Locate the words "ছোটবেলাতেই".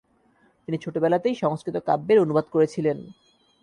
0.77-1.35